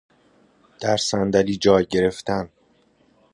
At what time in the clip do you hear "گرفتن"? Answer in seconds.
1.85-2.49